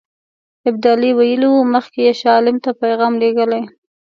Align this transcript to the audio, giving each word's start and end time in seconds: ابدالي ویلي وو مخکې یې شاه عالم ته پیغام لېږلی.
ابدالي 0.69 1.09
ویلي 1.17 1.47
وو 1.51 1.61
مخکې 1.73 1.99
یې 2.07 2.13
شاه 2.19 2.33
عالم 2.35 2.57
ته 2.63 2.69
پیغام 2.81 3.13
لېږلی. 3.21 3.61